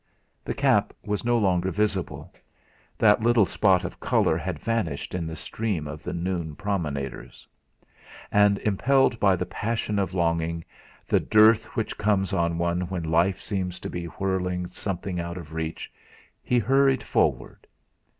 The 0.43 0.55
cap 0.55 0.93
was 1.05 1.23
no 1.23 1.37
longer 1.37 1.69
visible; 1.69 2.33
that 2.97 3.21
little 3.21 3.45
spot 3.45 3.83
of 3.83 3.99
colour 3.99 4.35
had 4.35 4.57
vanished 4.57 5.13
in 5.13 5.27
the 5.27 5.35
stream 5.35 5.85
of 5.87 6.01
the 6.01 6.11
noon 6.11 6.55
promenaders. 6.55 7.47
And 8.31 8.57
impelled 8.65 9.19
by 9.19 9.35
the 9.35 9.45
passion 9.45 9.99
of 9.99 10.15
longing, 10.15 10.65
the 11.07 11.19
dearth 11.19 11.65
which 11.75 11.99
comes 11.99 12.33
on 12.33 12.57
one 12.57 12.81
when 12.89 13.03
life 13.03 13.39
seems 13.39 13.79
to 13.81 13.91
be 13.91 14.05
whirling 14.05 14.65
something 14.65 15.19
out 15.19 15.37
of 15.37 15.53
reach, 15.53 15.91
he 16.41 16.57
hurried 16.57 17.03
forward. 17.03 17.67